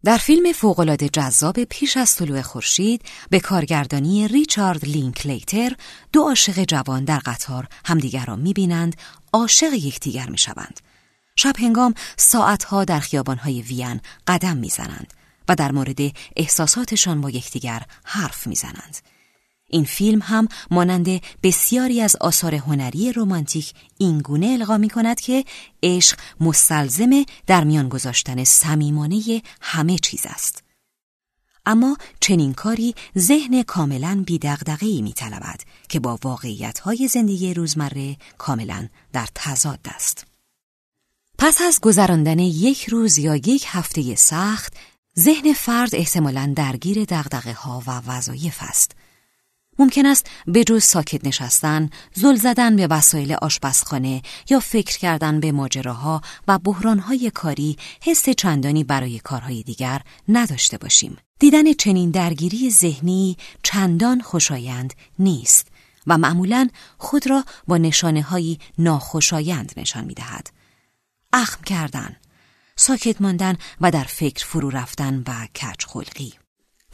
در 0.04 0.16
فیلم 0.16 0.52
فوقالعاده 0.52 1.08
جذاب 1.08 1.64
پیش 1.64 1.96
از 1.96 2.16
طلوع 2.16 2.42
خورشید 2.42 3.02
به 3.30 3.40
کارگردانی 3.40 4.28
ریچارد 4.28 4.84
لینکلیتر 4.84 5.76
دو 6.12 6.22
عاشق 6.22 6.64
جوان 6.64 7.04
در 7.04 7.18
قطار 7.18 7.68
همدیگر 7.84 8.24
را 8.24 8.36
می‌بینند 8.36 8.96
عاشق 9.32 9.72
یکدیگر 9.72 10.28
می‌شوند. 10.28 10.80
شب 11.36 11.52
هنگام 11.58 11.94
ساعتها 12.16 12.84
در 12.84 13.00
خیابانهای 13.00 13.62
وین 13.62 14.00
قدم 14.26 14.56
می‌زنند 14.56 15.14
و 15.48 15.54
در 15.54 15.72
مورد 15.72 15.98
احساساتشان 16.36 17.20
با 17.20 17.30
یکدیگر 17.30 17.82
حرف 18.04 18.46
می‌زنند. 18.46 18.96
این 19.72 19.84
فیلم 19.84 20.20
هم 20.22 20.48
مانند 20.70 21.20
بسیاری 21.42 22.00
از 22.00 22.16
آثار 22.16 22.54
هنری 22.54 23.12
رمانتیک 23.12 23.74
اینگونه 23.98 24.46
القا 24.46 24.78
می 24.78 24.90
کند 24.90 25.20
که 25.20 25.44
عشق 25.82 26.18
مستلزم 26.40 27.24
در 27.46 27.64
میان 27.64 27.88
گذاشتن 27.88 28.44
صمیمانه 28.44 29.42
همه 29.60 29.98
چیز 29.98 30.22
است. 30.26 30.62
اما 31.66 31.96
چنین 32.20 32.54
کاری 32.54 32.94
ذهن 33.18 33.62
کاملا 33.62 34.22
بیدغدغه‌ای 34.26 35.02
میطلبد 35.02 35.60
که 35.88 36.00
با 36.00 36.18
واقعیت‌های 36.24 37.08
زندگی 37.08 37.54
روزمره 37.54 38.16
کاملا 38.38 38.88
در 39.12 39.28
تضاد 39.34 39.80
است. 39.84 40.26
پس 41.38 41.62
از 41.62 41.80
گذراندن 41.80 42.38
یک 42.38 42.84
روز 42.88 43.18
یا 43.18 43.36
یک 43.36 43.64
هفته 43.68 44.14
سخت، 44.14 44.76
ذهن 45.18 45.52
فرد 45.52 45.94
احتمالا 45.94 46.52
درگیر 46.56 47.04
دغدغه 47.04 47.52
ها 47.52 47.82
و 47.86 47.90
وظایف 48.06 48.56
است 48.60 49.01
ممکن 49.82 50.06
است 50.06 50.26
به 50.46 50.64
جز 50.64 50.84
ساکت 50.84 51.26
نشستن، 51.26 51.90
زل 52.14 52.34
زدن 52.34 52.76
به 52.76 52.86
وسایل 52.86 53.32
آشپزخانه 53.32 54.22
یا 54.50 54.60
فکر 54.60 54.98
کردن 54.98 55.40
به 55.40 55.52
ماجراها 55.52 56.20
و 56.48 56.58
بحرانهای 56.58 57.30
کاری 57.30 57.76
حس 58.02 58.28
چندانی 58.28 58.84
برای 58.84 59.18
کارهای 59.18 59.62
دیگر 59.62 60.00
نداشته 60.28 60.78
باشیم. 60.78 61.16
دیدن 61.38 61.72
چنین 61.72 62.10
درگیری 62.10 62.70
ذهنی 62.70 63.36
چندان 63.62 64.20
خوشایند 64.20 64.94
نیست 65.18 65.68
و 66.06 66.18
معمولا 66.18 66.68
خود 66.98 67.30
را 67.30 67.44
با 67.68 67.76
نشانه 67.76 68.22
هایی 68.22 68.58
ناخوشایند 68.78 69.72
نشان 69.76 70.04
می 70.04 70.14
دهد. 70.14 70.50
اخم 71.32 71.62
کردن، 71.62 72.16
ساکت 72.76 73.20
ماندن 73.20 73.56
و 73.80 73.90
در 73.90 74.04
فکر 74.04 74.46
فرو 74.46 74.70
رفتن 74.70 75.22
و 75.28 75.46
کج 75.46 75.84
خلقی. 75.86 76.41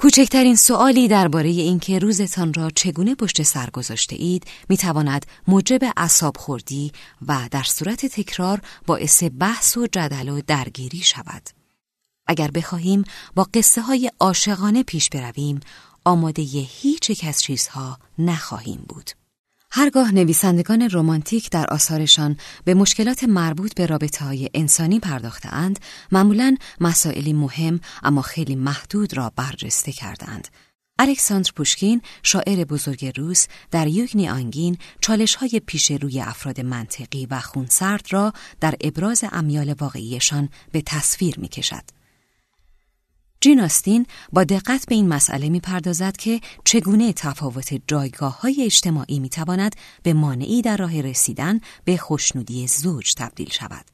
کوچکترین 0.00 0.56
سوالی 0.56 1.08
درباره 1.08 1.48
اینکه 1.48 1.98
روزتان 1.98 2.54
را 2.54 2.70
چگونه 2.70 3.14
پشت 3.14 3.42
سر 3.42 3.70
گذاشته 3.70 4.16
اید 4.16 4.44
می 4.68 4.76
تواند 4.76 5.26
موجب 5.48 5.78
اعصاب 5.96 6.36
خوردی 6.36 6.92
و 7.28 7.48
در 7.50 7.62
صورت 7.62 8.06
تکرار 8.06 8.60
باعث 8.86 9.22
بحث 9.38 9.76
و 9.76 9.86
جدل 9.86 10.28
و 10.28 10.40
درگیری 10.46 10.98
شود. 10.98 11.42
اگر 12.26 12.50
بخواهیم 12.50 13.04
با 13.34 13.46
قصه 13.54 13.80
های 13.80 14.10
عاشقانه 14.20 14.82
پیش 14.82 15.10
برویم 15.10 15.60
آماده 16.04 16.42
هیچ 16.42 17.10
یک 17.10 17.24
از 17.28 17.42
چیزها 17.42 17.98
نخواهیم 18.18 18.84
بود. 18.88 19.10
هرگاه 19.70 20.14
نویسندگان 20.14 20.88
رمانتیک 20.92 21.50
در 21.50 21.66
آثارشان 21.66 22.36
به 22.64 22.74
مشکلات 22.74 23.24
مربوط 23.24 23.74
به 23.74 23.86
رابطه 23.86 24.24
های 24.24 24.48
انسانی 24.54 25.00
پرداختند، 25.00 25.78
معمولا 26.12 26.56
مسائلی 26.80 27.32
مهم 27.32 27.80
اما 28.02 28.22
خیلی 28.22 28.56
محدود 28.56 29.16
را 29.16 29.32
برجسته 29.36 29.92
کردند. 29.92 30.48
الکساندر 30.98 31.50
پوشکین، 31.56 32.02
شاعر 32.22 32.64
بزرگ 32.64 33.18
روس، 33.18 33.46
در 33.70 33.86
یوگنی 33.86 34.28
آنگین 34.28 34.78
چالش 35.00 35.34
های 35.34 35.60
پیش 35.66 35.90
روی 35.90 36.20
افراد 36.20 36.60
منطقی 36.60 37.26
و 37.26 37.40
خونسرد 37.40 38.06
را 38.10 38.32
در 38.60 38.74
ابراز 38.80 39.24
امیال 39.32 39.74
واقعیشان 39.80 40.48
به 40.72 40.82
تصویر 40.86 41.40
می 41.40 41.48
کشد. 41.48 41.97
جین 43.40 43.60
آستین 43.60 44.06
با 44.32 44.44
دقت 44.44 44.86
به 44.88 44.94
این 44.94 45.08
مسئله 45.08 45.48
می‌پردازد 45.48 46.16
که 46.16 46.40
چگونه 46.64 47.12
تفاوت 47.12 47.82
جایگاه 47.86 48.40
های 48.40 48.64
اجتماعی 48.64 49.18
می‌تواند 49.18 49.76
به 50.02 50.12
مانعی 50.12 50.62
در 50.62 50.76
راه 50.76 51.00
رسیدن 51.00 51.60
به 51.84 51.96
خوشنودی 51.96 52.66
زوج 52.66 53.14
تبدیل 53.14 53.50
شود. 53.50 53.84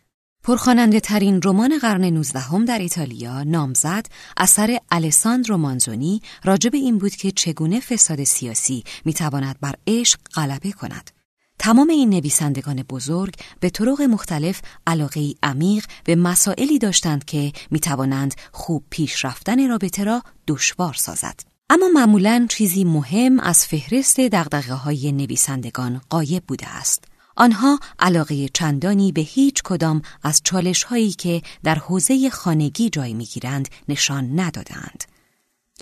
پرخاننده 0.45 1.01
ترین 1.01 1.41
رمان 1.45 1.79
قرن 1.79 2.05
نوزدهم 2.05 2.65
در 2.65 2.79
ایتالیا 2.79 3.43
نامزد 3.43 4.07
اثر 4.37 4.79
الساندرو 4.91 5.57
مانزونی 5.57 6.23
راجب 6.45 6.75
این 6.75 6.99
بود 6.99 7.17
که 7.17 7.31
چگونه 7.31 7.81
فساد 7.81 8.25
سیاسی 8.25 8.85
می‌تواند 9.05 9.57
بر 9.61 9.75
عشق 9.87 10.19
غلبه 10.35 10.73
کند. 10.73 11.11
تمام 11.59 11.89
این 11.91 12.11
نویسندگان 12.11 12.83
بزرگ 12.83 13.35
به 13.61 13.71
طرق 13.71 14.03
مختلف 14.03 14.61
علاقه 14.87 15.35
عمیق 15.43 15.87
به 16.05 16.17
مسائلی 16.17 16.79
داشتند 16.79 17.25
که 17.25 17.53
می 17.71 17.81
توانند 17.81 18.35
خوب 18.53 18.85
پیش 18.91 19.25
رفتن 19.25 19.69
رابطه 19.69 20.05
را 20.05 20.23
دشوار 20.49 20.95
سازد. 20.95 21.41
اما 21.71 21.89
معمولا 21.95 22.47
چیزی 22.51 22.85
مهم 22.85 23.41
از 23.41 23.67
فهرست 23.67 24.21
دقدقه 24.21 24.75
های 24.75 25.13
نویسندگان 25.13 26.01
قایب 26.11 26.43
بوده 26.47 26.69
است. 26.69 27.05
آنها 27.37 27.81
علاقه 27.99 28.49
چندانی 28.49 29.13
به 29.13 29.21
هیچ 29.21 29.63
کدام 29.63 30.03
از 30.23 30.41
چالش 30.45 30.83
هایی 30.83 31.13
که 31.13 31.43
در 31.63 31.75
حوزه 31.75 32.31
خانگی 32.31 32.91
جای 32.91 33.15
می‌گیرند 33.15 33.69
نشان 33.89 34.41
ندادند. 34.41 35.05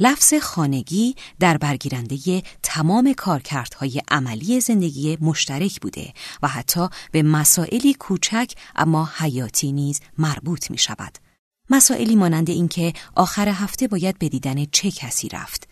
لفظ 0.05 0.35
خانگی 0.35 1.17
در 1.41 1.57
برگیرنده 1.57 2.43
تمام 2.63 3.13
کارکردهای 3.13 4.03
عملی 4.09 4.61
زندگی 4.61 5.19
مشترک 5.21 5.81
بوده 5.81 6.13
و 6.43 6.49
حتی 6.49 6.89
به 7.13 7.23
مسائلی 7.23 7.95
کوچک 7.95 8.53
اما 8.77 9.11
حیاتی 9.17 9.73
نیز 9.73 10.01
مربوط 10.19 10.71
می 10.71 10.79
شود. 10.79 11.19
مسائلی 11.71 12.17
مانند 12.17 12.51
اینکه 12.51 12.93
آخر 13.15 13.49
هفته 13.49 13.89
باید 13.89 14.19
به 14.19 14.29
دیدن 14.29 14.65
چه 14.65 14.91
کسی 14.91 15.29
رفت، 15.29 15.69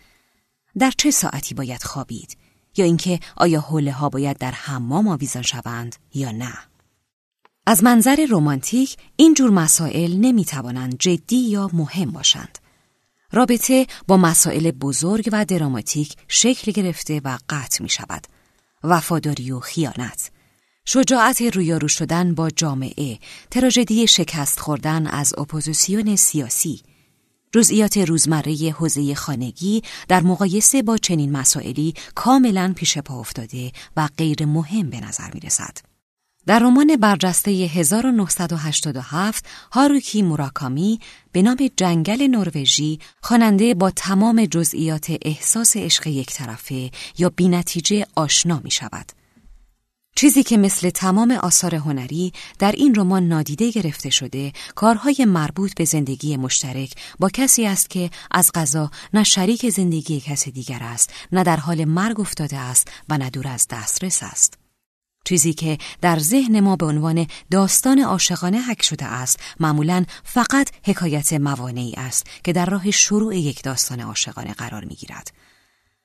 در 0.79 0.91
چه 0.97 1.11
ساعتی 1.11 1.55
باید 1.55 1.83
خوابید، 1.83 2.37
یا 2.77 2.85
اینکه 2.85 3.19
آیا 3.37 3.61
حوله 3.61 3.91
ها 3.91 4.09
باید 4.09 4.37
در 4.37 4.51
حمام 4.51 5.07
آویزان 5.07 5.43
شوند 5.43 5.95
یا 6.13 6.31
نه. 6.31 6.53
از 7.65 7.83
منظر 7.83 8.27
رمانتیک 8.29 8.97
این 9.15 9.33
جور 9.33 9.49
مسائل 9.49 10.17
نمی 10.17 10.45
توانند 10.45 10.97
جدی 10.97 11.37
یا 11.37 11.69
مهم 11.73 12.11
باشند. 12.11 12.60
رابطه 13.31 13.87
با 14.07 14.17
مسائل 14.17 14.71
بزرگ 14.71 15.29
و 15.31 15.45
دراماتیک 15.45 16.15
شکل 16.27 16.71
گرفته 16.71 17.21
و 17.23 17.37
قطع 17.49 17.83
می 17.83 17.89
شود. 17.89 18.27
وفاداری 18.83 19.51
و 19.51 19.59
خیانت 19.59 20.31
شجاعت 20.85 21.41
رویارو 21.41 21.87
شدن 21.87 22.35
با 22.35 22.49
جامعه 22.49 23.19
تراژدی 23.51 24.07
شکست 24.07 24.59
خوردن 24.59 25.07
از 25.07 25.33
اپوزیسیون 25.37 26.15
سیاسی 26.15 26.81
جزئیات 27.51 27.97
روزمره 27.97 28.75
حوزه 28.77 29.15
خانگی 29.15 29.83
در 30.07 30.21
مقایسه 30.21 30.81
با 30.81 30.97
چنین 30.97 31.31
مسائلی 31.31 31.93
کاملا 32.15 32.73
پیش 32.75 32.97
پا 32.97 33.19
افتاده 33.19 33.71
و 33.97 34.09
غیر 34.17 34.45
مهم 34.45 34.89
به 34.89 34.99
نظر 34.99 35.31
می 35.33 35.39
رسد. 35.39 35.90
در 36.45 36.59
رمان 36.59 36.95
برجسته 36.95 37.51
1987 37.51 39.45
هاروکی 39.71 40.21
موراکامی 40.21 40.99
به 41.31 41.41
نام 41.41 41.57
جنگل 41.77 42.27
نروژی 42.27 42.99
خواننده 43.21 43.73
با 43.73 43.91
تمام 43.91 44.45
جزئیات 44.45 45.11
احساس 45.21 45.77
عشق 45.77 46.07
یک 46.07 46.33
طرفه 46.33 46.91
یا 47.17 47.29
بینتیجه 47.29 48.05
آشنا 48.15 48.61
می 48.63 48.71
شود. 48.71 49.11
چیزی 50.15 50.43
که 50.43 50.57
مثل 50.57 50.89
تمام 50.89 51.31
آثار 51.31 51.75
هنری 51.75 52.33
در 52.59 52.71
این 52.71 52.95
رمان 52.95 53.27
نادیده 53.27 53.71
گرفته 53.71 54.09
شده 54.09 54.53
کارهای 54.75 55.25
مربوط 55.25 55.75
به 55.75 55.85
زندگی 55.85 56.37
مشترک 56.37 56.93
با 57.19 57.29
کسی 57.29 57.65
است 57.65 57.89
که 57.89 58.09
از 58.31 58.51
غذا 58.55 58.91
نه 59.13 59.23
شریک 59.23 59.69
زندگی 59.69 60.19
کسی 60.19 60.51
دیگر 60.51 60.79
است 60.81 61.13
نه 61.31 61.43
در 61.43 61.57
حال 61.57 61.85
مرگ 61.85 62.19
افتاده 62.19 62.57
است 62.57 62.91
و 63.09 63.17
نه 63.17 63.29
دور 63.29 63.47
از 63.47 63.67
دسترس 63.69 64.23
است. 64.23 64.60
چیزی 65.25 65.53
که 65.53 65.77
در 66.01 66.19
ذهن 66.19 66.59
ما 66.59 66.75
به 66.75 66.85
عنوان 66.85 67.27
داستان 67.51 67.99
عاشقانه 67.99 68.61
حک 68.61 68.83
شده 68.83 69.05
است 69.05 69.39
معمولا 69.59 70.05
فقط 70.23 70.69
حکایت 70.83 71.33
موانعی 71.33 71.93
است 71.97 72.25
که 72.43 72.53
در 72.53 72.65
راه 72.65 72.91
شروع 72.91 73.37
یک 73.37 73.63
داستان 73.63 73.99
عاشقانه 73.99 74.53
قرار 74.53 74.85
می 74.85 74.95
گیرد. 74.95 75.31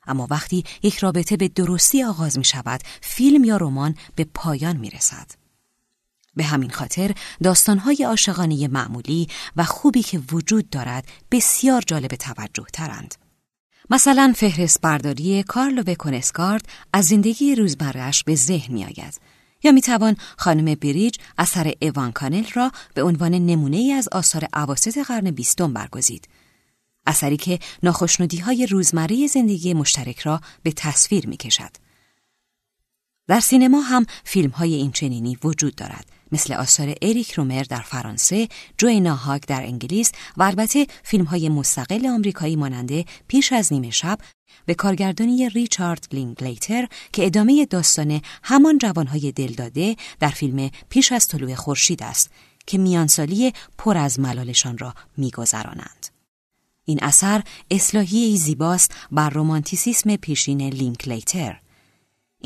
اما 0.07 0.27
وقتی 0.31 0.65
یک 0.83 0.99
رابطه 0.99 1.37
به 1.37 1.49
درستی 1.49 2.05
آغاز 2.05 2.39
می 2.39 2.45
شود 2.45 2.81
فیلم 3.01 3.45
یا 3.45 3.57
رمان 3.57 3.95
به 4.15 4.27
پایان 4.35 4.77
می 4.77 4.91
رسد. 4.91 5.31
به 6.37 6.45
همین 6.45 6.71
خاطر 6.71 7.15
داستانهای 7.43 8.05
عاشقانه 8.05 8.69
معمولی 8.69 9.29
و 9.57 9.65
خوبی 9.65 10.03
که 10.03 10.23
وجود 10.33 10.71
دارد 10.71 11.09
بسیار 11.31 11.83
جالب 11.87 12.09
توجه 12.09 12.67
ترند. 12.73 13.15
مثلا 13.91 14.33
فهرست 14.37 14.81
برداری 14.81 15.43
کارلو 15.43 15.83
بکنسکارد 15.83 16.69
از 16.93 17.07
زندگی 17.07 17.55
روزمرهش 17.55 18.23
به 18.23 18.35
ذهن 18.35 18.75
می 18.75 18.85
آید. 18.85 19.21
یا 19.65 19.73
می 19.73 19.81
توان 19.81 20.17
خانم 20.37 20.75
بریج 20.75 21.17
اثر 21.39 21.73
ایوان 21.81 22.13
کانل 22.13 22.45
را 22.55 22.73
به 22.95 23.03
عنوان 23.03 23.35
نمونه 23.35 23.77
ای 23.77 23.93
از 23.93 24.09
آثار 24.13 24.49
عواسط 24.53 24.99
قرن 24.99 25.31
بیستم 25.31 25.73
برگزید. 25.73 26.29
اثری 27.07 27.37
که 27.37 27.59
ناخشنودی 27.83 28.39
های 28.39 28.67
روزمره 28.67 29.27
زندگی 29.27 29.75
مشترک 29.75 30.19
را 30.19 30.41
به 30.63 30.73
تصویر 30.73 31.27
می 31.27 31.37
کشد. 31.37 31.71
در 33.29 33.41
سینما 33.41 33.81
هم 33.81 34.07
فیلم 34.25 34.51
های 34.51 34.75
این 34.75 34.93
چنینی 34.93 35.39
وجود 35.45 35.75
دارد 35.75 36.16
مثل 36.33 36.55
آثار 36.55 36.95
اریک 37.03 37.33
رومر 37.33 37.63
در 37.63 37.81
فرانسه، 37.81 38.49
جوانا 38.79 39.15
هاگ 39.15 39.43
در 39.43 39.63
انگلیس 39.63 40.13
و 40.37 40.43
البته 40.43 40.87
فیلم 41.03 41.25
های 41.25 41.49
مستقل 41.49 42.07
آمریکایی 42.07 42.57
ماننده 42.57 43.05
پیش 43.29 43.53
از 43.53 43.73
نیمه 43.73 43.91
شب 43.91 44.19
به 44.67 44.75
کارگردانی 44.75 45.49
ریچارد 45.49 46.09
لینگلیتر 46.13 46.89
که 47.13 47.27
ادامه 47.27 47.67
داستان 47.67 48.21
همان 48.43 48.79
جوانهای 48.79 49.33
دلداده 49.33 49.97
در 50.21 50.29
فیلم 50.29 50.71
پیش 50.89 51.13
از 51.13 51.29
طلوع 51.29 51.55
خورشید 51.55 52.03
است 52.03 52.31
که 52.67 52.79
میانسالی 52.79 53.53
پر 53.79 53.97
از 53.97 54.21
ملالشان 54.21 54.79
را 54.79 54.95
میگذرانند. 55.17 56.07
این 56.85 56.99
اثر 57.03 57.43
اصلاحی 57.71 58.37
زیباست 58.37 58.95
بر 59.13 59.31
رومانتیسیسم 59.31 60.17
پیشین 60.17 60.63
لینکلیتر 60.63 61.61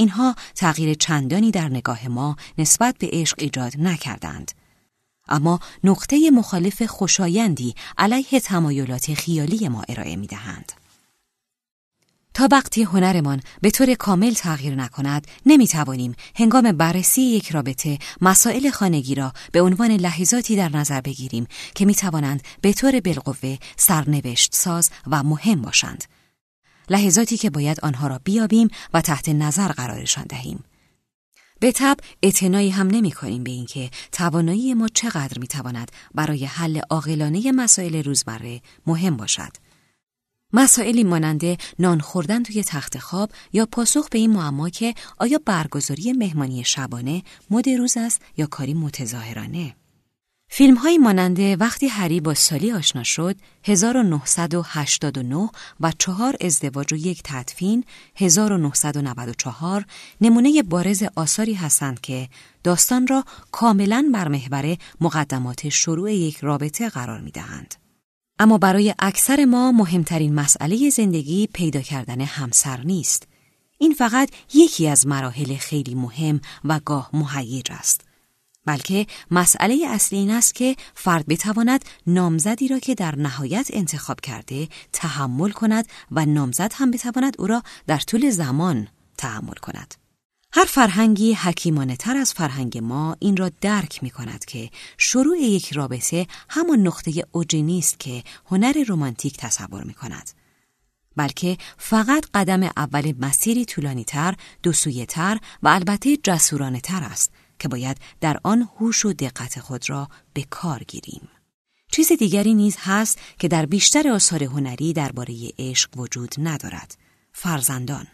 اینها 0.01 0.35
تغییر 0.55 0.95
چندانی 0.95 1.51
در 1.51 1.69
نگاه 1.69 2.09
ما 2.09 2.37
نسبت 2.59 2.99
به 2.99 3.09
عشق 3.13 3.37
ایجاد 3.39 3.73
نکردند. 3.79 4.53
اما 5.29 5.61
نقطه 5.85 6.31
مخالف 6.31 6.83
خوشایندی 6.83 7.75
علیه 7.99 8.41
تمایلات 8.41 9.15
خیالی 9.15 9.69
ما 9.69 9.83
ارائه 9.89 10.17
می 10.17 10.27
دهند. 10.27 10.73
تا 12.35 12.49
وقتی 12.53 12.83
هنرمان 12.83 13.41
به 13.63 13.71
طور 13.71 13.95
کامل 13.95 14.33
تغییر 14.33 14.75
نکند 14.75 15.27
نمی 15.47 15.69
توانیم 15.69 16.15
هنگام 16.37 16.73
بررسی 16.73 17.23
یک 17.23 17.51
رابطه 17.51 17.99
مسائل 18.21 18.71
خانگی 18.71 19.15
را 19.15 19.33
به 19.53 19.61
عنوان 19.61 19.91
لحظاتی 19.91 20.57
در 20.57 20.77
نظر 20.77 21.01
بگیریم 21.01 21.47
که 21.75 21.85
می 21.85 21.95
توانند 21.95 22.43
به 22.61 22.73
طور 22.73 23.01
بالقوه 23.01 23.57
سرنوشت 23.77 24.55
ساز 24.55 24.91
و 25.07 25.23
مهم 25.23 25.63
باشند. 25.63 26.05
لحظاتی 26.91 27.37
که 27.37 27.51
باید 27.51 27.81
آنها 27.81 28.07
را 28.07 28.21
بیابیم 28.25 28.69
و 28.95 29.01
تحت 29.01 29.29
نظر 29.29 29.69
قرارشان 29.69 30.25
دهیم. 30.29 30.65
به 31.61 31.73
تب 31.73 31.97
اعتنایی 32.23 32.71
هم 32.71 32.87
نمی 32.87 33.13
کنیم 33.13 33.45
به 33.45 33.51
اینکه 33.51 33.91
توانایی 34.13 34.75
ما 34.75 34.89
چقدر 34.89 35.39
می 35.39 35.47
تواند 35.47 35.93
برای 36.15 36.45
حل 36.45 36.81
عاقلانه 36.91 37.53
مسائل 37.53 38.03
روزمره 38.03 38.61
مهم 38.87 39.17
باشد. 39.17 39.51
مسائلی 40.53 41.05
ماننده 41.05 41.57
نان 41.79 42.01
خوردن 42.01 42.43
توی 42.43 42.65
تخت 42.65 42.99
خواب 42.99 43.31
یا 43.53 43.67
پاسخ 43.67 44.09
به 44.09 44.19
این 44.19 44.33
معما 44.33 44.69
که 44.69 44.95
آیا 45.19 45.41
برگزاری 45.47 46.13
مهمانی 46.13 46.65
شبانه 46.65 47.23
مد 47.51 47.69
روز 47.69 47.97
است 47.97 48.23
یا 48.37 48.47
کاری 48.47 48.75
متظاهرانه؟ 48.75 49.77
فیلم 50.53 50.75
های 50.75 50.99
ماننده 50.99 51.57
وقتی 51.57 51.87
هری 51.87 52.21
با 52.21 52.35
سالی 52.35 52.73
آشنا 52.73 53.03
شد 53.03 53.37
1989 53.65 55.51
و 55.81 55.93
چهار 55.99 56.37
ازدواج 56.41 56.93
و 56.93 56.97
یک 56.97 57.21
تدفین 57.25 57.85
1994 58.17 59.85
نمونه 60.21 60.63
بارز 60.63 61.05
آثاری 61.17 61.55
هستند 61.55 62.01
که 62.01 62.29
داستان 62.65 63.07
را 63.07 63.25
کاملا 63.53 64.11
بر 64.15 64.29
محور 64.29 64.77
مقدمات 65.01 65.69
شروع 65.69 66.13
یک 66.13 66.39
رابطه 66.39 66.89
قرار 66.89 67.21
می 67.21 67.31
دهند. 67.31 67.75
اما 68.39 68.59
برای 68.59 68.95
اکثر 68.99 69.45
ما 69.45 69.73
مهمترین 69.73 70.35
مسئله 70.35 70.91
زندگی 70.91 71.49
پیدا 71.53 71.81
کردن 71.81 72.21
همسر 72.21 72.81
نیست. 72.81 73.29
این 73.79 73.95
فقط 73.95 74.31
یکی 74.55 74.89
از 74.89 75.07
مراحل 75.07 75.57
خیلی 75.57 75.95
مهم 75.95 76.41
و 76.65 76.81
گاه 76.85 77.11
مهیج 77.13 77.67
است. 77.71 78.10
بلکه 78.65 79.07
مسئله 79.31 79.87
اصلی 79.89 80.19
این 80.19 80.31
است 80.31 80.55
که 80.55 80.77
فرد 80.95 81.27
بتواند 81.27 81.85
نامزدی 82.07 82.69
را 82.69 82.79
که 82.79 82.95
در 82.95 83.17
نهایت 83.17 83.69
انتخاب 83.73 84.21
کرده 84.21 84.69
تحمل 84.93 85.51
کند 85.51 85.89
و 86.11 86.27
نامزد 86.27 86.73
هم 86.75 86.91
بتواند 86.91 87.37
او 87.39 87.47
را 87.47 87.63
در 87.87 87.99
طول 87.99 88.31
زمان 88.31 88.89
تحمل 89.19 89.55
کند. 89.55 89.95
هر 90.53 90.65
فرهنگی 90.65 91.33
حکیمانه 91.33 91.97
تر 91.97 92.17
از 92.17 92.33
فرهنگ 92.33 92.79
ما 92.79 93.17
این 93.21 93.37
را 93.37 93.51
درک 93.61 94.03
می 94.03 94.11
کند 94.11 94.45
که 94.45 94.71
شروع 94.99 95.39
یک 95.39 95.73
رابطه 95.73 96.27
همان 96.49 96.79
نقطه 96.79 97.25
اوجی 97.33 97.63
نیست 97.63 98.01
که 98.01 98.25
هنر 98.47 98.85
رمانتیک 98.89 99.37
تصور 99.37 99.85
می 99.85 99.95
کند. 99.95 100.31
بلکه 101.17 101.57
فقط 101.79 102.27
قدم 102.35 102.63
اول 102.63 103.15
مسیری 103.19 103.65
طولانی 103.65 104.05
تر، 104.05 104.35
دو 104.63 104.73
تر 105.09 105.39
و 105.63 105.69
البته 105.69 106.17
جسورانه 106.17 106.81
تر 106.81 107.03
است 107.03 107.33
که 107.61 107.69
باید 107.69 107.97
در 108.21 108.41
آن 108.43 108.69
هوش 108.79 109.05
و 109.05 109.13
دقت 109.13 109.61
خود 109.61 109.91
را 109.91 110.09
به 110.33 110.43
کار 110.51 110.83
گیریم. 110.89 111.29
چیز 111.93 112.13
دیگری 112.13 112.55
نیز 112.55 112.77
هست 112.79 113.19
که 113.39 113.49
در 113.49 113.67
بیشتر 113.67 114.09
آثار 114.09 114.45
هنری 114.45 114.93
درباره 114.93 115.35
عشق 115.59 115.97
وجود 115.97 116.35
ندارد. 116.39 116.99
فرزندان 117.33 118.07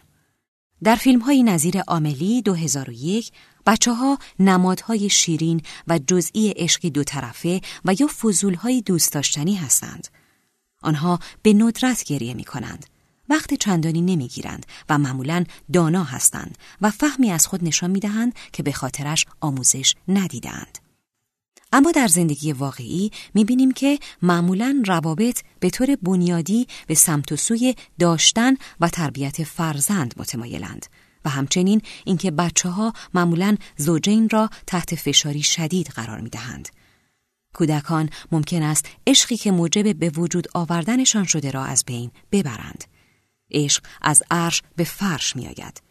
در 0.83 0.95
فیلم 0.95 1.19
های 1.19 1.43
نظیر 1.43 1.81
آملی 1.87 2.41
2001 2.41 3.31
بچه 3.65 3.93
ها 3.93 4.19
نمادهای 4.39 5.09
شیرین 5.09 5.61
و 5.87 5.99
جزئی 6.07 6.49
عشقی 6.49 6.89
دو 6.89 7.03
طرفه 7.03 7.61
و 7.85 7.93
یا 7.99 8.07
فضول 8.07 8.53
های 8.53 8.81
دوست 8.81 9.13
داشتنی 9.13 9.55
هستند. 9.55 10.07
آنها 10.81 11.19
به 11.41 11.53
ندرت 11.53 12.03
گریه 12.03 12.33
می 12.33 12.43
کنند 12.43 12.85
وقت 13.29 13.53
چندانی 13.53 14.01
نمی‌گیرند 14.01 14.65
و 14.89 14.97
معمولا 14.97 15.43
دانا 15.73 16.03
هستند 16.03 16.57
و 16.81 16.91
فهمی 16.91 17.31
از 17.31 17.47
خود 17.47 17.63
نشان 17.63 17.91
می‌دهند 17.91 18.33
که 18.53 18.63
به 18.63 18.71
خاطرش 18.71 19.25
آموزش 19.41 19.95
ندیدند. 20.07 20.77
اما 21.71 21.91
در 21.91 22.07
زندگی 22.07 22.51
واقعی 22.51 23.11
می‌بینیم 23.33 23.71
که 23.71 23.99
معمولا 24.21 24.83
روابط 24.85 25.41
به 25.59 25.69
طور 25.69 25.95
بنیادی 25.95 26.67
به 26.87 26.95
سمت 26.95 27.31
و 27.31 27.35
سوی 27.35 27.75
داشتن 27.99 28.53
و 28.79 28.89
تربیت 28.89 29.43
فرزند 29.43 30.13
متمایلند 30.17 30.85
و 31.25 31.29
همچنین 31.29 31.81
اینکه 32.05 32.31
بچه 32.31 32.69
ها 32.69 32.93
معمولا 33.13 33.55
زوجین 33.77 34.29
را 34.29 34.49
تحت 34.67 34.95
فشاری 34.95 35.43
شدید 35.43 35.87
قرار 35.87 36.21
می‌دهند. 36.21 36.69
کودکان 37.53 38.09
ممکن 38.31 38.63
است 38.63 38.85
عشقی 39.07 39.37
که 39.37 39.51
موجب 39.51 39.95
به 39.95 40.09
وجود 40.09 40.47
آوردنشان 40.53 41.23
شده 41.23 41.51
را 41.51 41.63
از 41.65 41.83
بین 41.85 42.11
ببرند. 42.31 42.83
عشق 43.51 43.83
از 44.01 44.23
عرش 44.31 44.61
به 44.75 44.83
فرش 44.83 45.35
می 45.35 45.47
آید. 45.47 45.81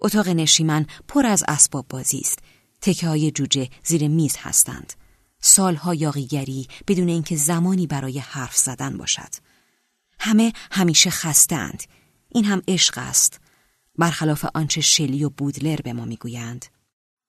اتاق 0.00 0.28
نشیمن 0.28 0.86
پر 1.08 1.26
از 1.26 1.44
اسباب 1.48 1.88
بازی 1.88 2.18
است. 2.18 2.38
تکه 2.80 3.08
های 3.08 3.30
جوجه 3.30 3.68
زیر 3.84 4.08
میز 4.08 4.36
هستند. 4.38 4.92
سالها 5.40 5.94
یاقیگری 5.94 6.68
بدون 6.88 7.08
اینکه 7.08 7.36
زمانی 7.36 7.86
برای 7.86 8.18
حرف 8.18 8.56
زدن 8.56 8.96
باشد. 8.96 9.34
همه 10.18 10.52
همیشه 10.72 11.10
خستند. 11.10 11.82
این 12.28 12.44
هم 12.44 12.62
عشق 12.68 12.98
است. 12.98 13.40
برخلاف 13.98 14.46
آنچه 14.54 14.80
شلی 14.80 15.24
و 15.24 15.30
بودلر 15.30 15.76
به 15.76 15.92
ما 15.92 16.04
می‌گویند. 16.04 16.66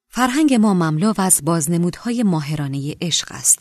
فرهنگ 0.09 0.53
ما 0.53 0.73
مملو 0.73 1.13
از 1.17 1.41
بازنمودهای 1.43 2.23
ماهرانه 2.23 2.95
عشق 3.01 3.27
است. 3.31 3.59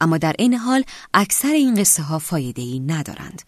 اما 0.00 0.18
در 0.18 0.34
این 0.38 0.54
حال 0.54 0.84
اکثر 1.14 1.52
این 1.52 1.74
قصه 1.74 2.02
ها 2.02 2.18
فایده 2.18 2.62
ای 2.62 2.80
ندارند. 2.80 3.42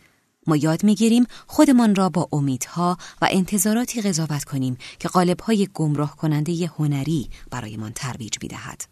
ما 0.49 0.57
یاد 0.57 0.85
می‌گیریم 0.85 1.27
خودمان 1.47 1.95
را 1.95 2.09
با 2.09 2.29
امیدها 2.33 2.99
و 3.23 3.29
انتظاراتی 3.31 4.03
قضاوت 4.03 4.45
کنیم 4.45 4.79
که 4.99 5.09
قالبهای 5.09 5.69
گمراه 5.75 6.17
کننده 6.17 6.71
هنری 6.79 7.31
برایمان 7.51 7.93
ترویج 7.93 8.35
می‌دهد. 8.43 8.85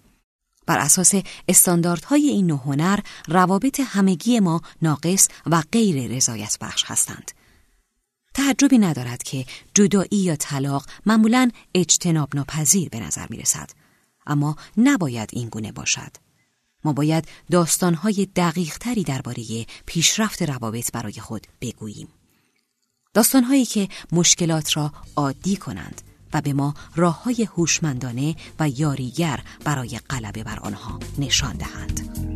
بر 0.66 0.79
اساس 0.79 1.14
استانداردهای 1.49 2.29
این 2.29 2.47
نوع 2.47 2.61
هنر 2.64 3.01
روابط 3.29 3.81
همگی 3.81 4.40
ما 4.40 4.61
ناقص 4.83 5.29
و 5.47 5.62
غیر 5.73 6.16
رضایت 6.16 6.59
بخش 6.61 6.85
هستند. 6.87 7.31
تعجبی 8.35 8.79
ندارد 8.79 9.23
که 9.23 9.45
جدایی 9.75 10.09
یا 10.12 10.37
طلاق 10.37 10.87
معمولا 11.07 11.51
اجتناب 11.75 12.37
ناپذیر 12.37 12.88
به 12.88 13.01
نظر 13.01 13.27
می 13.31 13.37
رسد. 13.37 13.71
اما 14.27 14.57
نباید 14.77 15.31
این 15.33 15.49
گونه 15.49 15.73
باشد. 15.73 16.26
ما 16.85 16.93
باید 16.93 17.29
داستانهای 17.51 18.29
دقیق 18.37 18.79
تری 18.79 19.03
درباره 19.03 19.67
پیشرفت 19.87 20.43
روابط 20.43 20.93
برای 20.93 21.12
خود 21.12 21.47
بگوییم. 21.61 22.09
داستانهایی 23.15 23.65
که 23.65 23.89
مشکلات 24.12 24.77
را 24.77 24.93
عادی 25.17 25.57
کنند 25.57 26.03
و 26.33 26.41
به 26.41 26.53
ما 26.53 26.75
راه 26.97 27.23
های 27.23 27.49
هوشمندانه 27.57 28.37
و 28.61 28.69
یاریگر 28.69 29.41
برای 29.65 30.01
غلبه 30.11 30.45
بر 30.45 30.59
آنها 30.59 31.01
نشان 31.19 31.57
دهند. 31.57 32.36